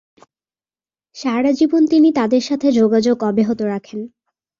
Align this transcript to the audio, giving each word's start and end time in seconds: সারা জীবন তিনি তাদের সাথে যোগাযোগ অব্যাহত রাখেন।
সারা 1.15 1.51
জীবন 1.51 1.81
তিনি 1.87 2.09
তাদের 2.11 2.41
সাথে 2.41 2.67
যোগাযোগ 2.71 3.17
অব্যাহত 3.23 3.59
রাখেন। 3.63 3.99